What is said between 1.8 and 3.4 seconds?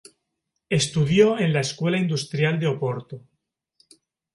Industrial de Oporto.